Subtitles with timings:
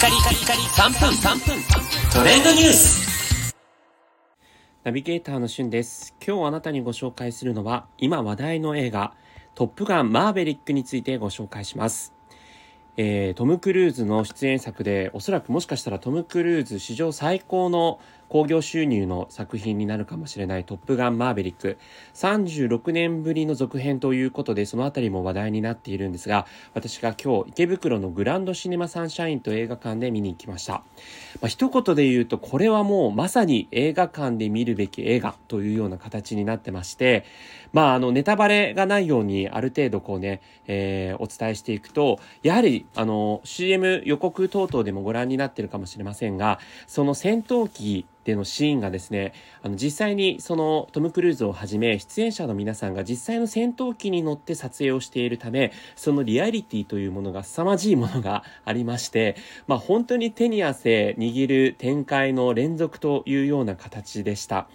[0.00, 1.62] カリカリカリ3分3分
[2.10, 3.54] トレンドニュース
[4.82, 6.16] ナビゲーターのしゅんです。
[6.26, 9.12] 今日あなたにご紹介するのは、今話題の映画、
[9.54, 12.14] トップガンマーヴェリックについてご紹介します。
[12.96, 18.00] えートム・クルーズの出演作で、おそらくもしかしたらトム・クルーズ史上最高の
[18.30, 21.78] 興行収入の作品になるかもしれないトップガンマーヴェリック。
[22.14, 30.74] 36年ぶりの続編ということで、そのあたりも話題になっているんですが、私が今日池袋のグランドシネマサンシャインと映画館で見に行きました。
[30.74, 30.82] ま
[31.46, 37.24] あ、一言で言うと、これはもうまさに映画館で見るべき映画というような形になってまして、
[37.72, 64.68] まあ、あの、ネタバレがないように、ある程度こうね、えーお伝えしていくと、やはり、あの、CM 予告等々でもご覧になってるかもしれませんが、その戦闘機でのシーンがですね、あの、実際にそのトム・クルーズをはじめ、出演者の皆さんが実際の戦闘機に乗って撮影をしているため、そのリアリティというものが凄まじいものがありまして、まあ本当に手に汗握る展開の連続というような形でした。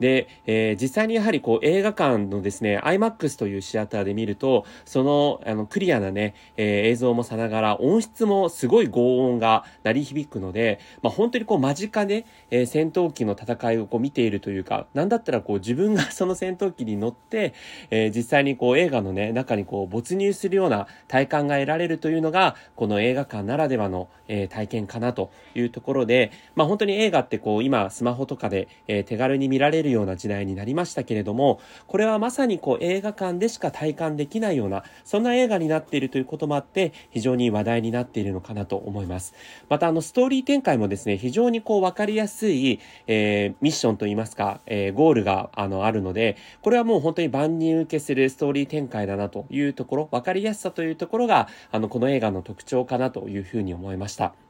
[0.00, 17.54] で、えー実際にやはりこう映画館のですね、IMAX というシアターで見ると、そのあのクリアなね、えー映像もさながら音質もすごい轟音が鳴り響くので、まあ本当にこう間近で、えー戦闘機の戦いをこう見ているというか、なんだったらこう自分がその戦闘機に乗って、
[17.90, 39.34] えー実際にこう映画のね、中にこう没入するような体感が得られるというのが、この映画館ならではの、えー体験かなというところで、まあ本当に映画ってこう今スマホとかで、えー手軽に見られるような時代になりましたけれども、これはまさにこう映画館でしか体感できないような、そんな映画になっているということもあって、非常に話題になっているのかなと思います。
[39.68, 54.47] またあのストーリー展開もですね、非常にこう分かりやすい、えーミッションといいますか、えーゴールがあのあるので、これはもう本当に万人受けするストーリー展開だなというところ、分かりやすさというところが、あのこの映画の特徴かなというふうに思いました。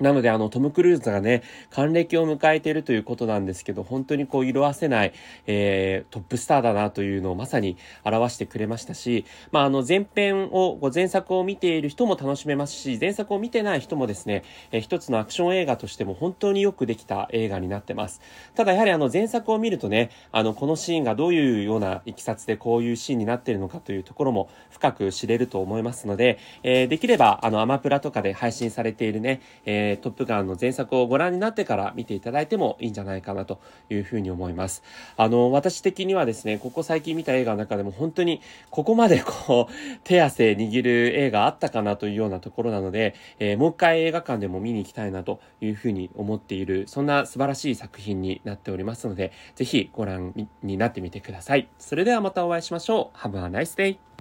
[0.00, 5.12] なので、あの、トム・クルーズがね、還暦を迎えているということなんですけど、本当にこう、色褪せない、
[5.46, 18.20] えー、トップスターだなというのをまさに表してくれましたし、まあ、あの、前編を、こう前作を見ている人も楽しめますし、前作を見てない人もですね、えー一つのアクション映画としても本当によくできた映画になってます。
[18.54, 29.40] ただ、やはりあの、前作を見るとね、あの、このシーンがどういうような経緯でこういうシーンになっているのかというところも深く知れると思いますので、えーできれば、あの、アマプラとかで配信されているね、
[29.86, 33.60] えートップガンの前作をご覧になってから見ていただいてもいいんじゃないかなと
[33.90, 34.82] いうふうに思います。
[35.16, 39.72] あの、私的にはですね、ここ最近見た映画の中でも本当にここまでこう、
[40.04, 51.68] 手汗握る映画あったかなというようなところなので、えーもう一回映画館でも見に行きたいなというふうに思っている、そんな素晴らしい作品になっておりますので、ぜひご覧になってみてください。
[51.78, 53.18] それではまたお会いしましょう。
[53.18, 54.15] Have a nice day!